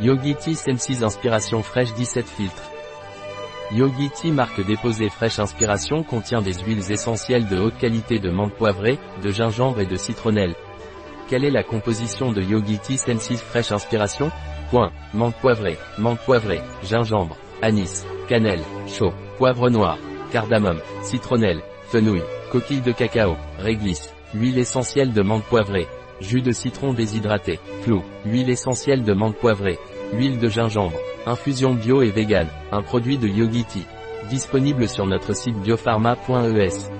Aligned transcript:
Yogi 0.00 0.34
Senses 0.56 1.02
Inspiration 1.04 1.62
fraîche 1.62 1.94
17 1.94 2.26
filtres. 2.26 2.70
Yogi 3.70 4.10
Tea 4.10 4.32
marque 4.32 4.60
déposée 4.66 5.08
fraîche 5.08 5.38
inspiration 5.38 6.02
contient 6.02 6.42
des 6.42 6.52
huiles 6.52 6.90
essentielles 6.90 7.46
de 7.46 7.58
haute 7.60 7.78
qualité 7.78 8.18
de 8.18 8.28
menthe 8.28 8.54
poivrée, 8.54 8.98
de 9.22 9.30
gingembre 9.30 9.80
et 9.80 9.86
de 9.86 9.94
citronnelle. 9.94 10.56
Quelle 11.28 11.44
est 11.44 11.50
la 11.50 11.62
composition 11.62 12.32
de 12.32 12.42
Yogi 12.42 12.80
Senses 12.98 13.40
fraîche 13.40 13.70
inspiration 13.70 14.32
Point. 14.70 14.90
Menthe 15.12 15.36
poivrée, 15.36 15.78
menthe 15.96 16.18
poivrée, 16.24 16.60
gingembre, 16.82 17.36
anis, 17.62 18.04
cannelle, 18.28 18.64
chaud, 18.88 19.12
poivre 19.38 19.70
noir, 19.70 19.96
cardamome, 20.32 20.80
citronnelle, 21.02 21.62
fenouil, 21.86 22.22
coquille 22.50 22.80
de 22.80 22.90
cacao, 22.90 23.36
réglisse, 23.60 24.12
huile 24.34 24.58
essentielle 24.58 25.12
de 25.12 25.22
menthe 25.22 25.44
poivrée, 25.44 25.86
jus 26.20 26.42
de 26.42 26.52
citron 26.52 26.92
déshydraté, 26.92 27.58
flou, 27.82 28.02
huile 28.24 28.50
essentielle 28.50 29.04
de 29.04 29.12
menthe 29.12 29.36
poivrée, 29.36 29.78
huile 30.12 30.38
de 30.38 30.48
gingembre, 30.48 30.98
infusion 31.26 31.74
bio 31.74 32.02
et 32.02 32.10
vegan, 32.10 32.48
un 32.72 32.82
produit 32.82 33.18
de 33.18 33.28
Yogi 33.28 33.64
Tea. 33.64 33.86
Disponible 34.30 34.88
sur 34.88 35.06
notre 35.06 35.36
site 35.36 35.56
biopharma.es. 35.56 36.90